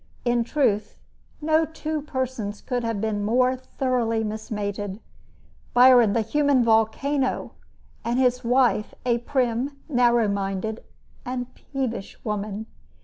In 0.25 0.43
truth, 0.43 0.97
no 1.41 1.63
two 1.63 2.01
persons 2.01 2.59
could 2.59 2.83
have 2.83 2.99
been 2.99 3.23
more 3.23 3.55
thoroughly 3.55 4.23
mismated 4.23 4.99
Byron, 5.75 6.13
the 6.13 6.21
human 6.21 6.63
volcano, 6.63 7.51
and 8.03 8.17
his 8.17 8.43
wife, 8.43 8.95
a 9.05 9.19
prim, 9.19 9.77
narrow 9.87 10.27
minded, 10.27 10.83
and 11.23 11.53
peevish 11.53 12.17
woman. 12.25 12.65